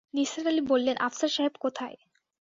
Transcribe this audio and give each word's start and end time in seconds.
নিসার 0.13 0.45
আলি 0.47 0.61
বললেন, 0.67 0.95
আফসার 0.99 1.31
সাহেব 1.35 1.53
কোথায়? 1.59 1.97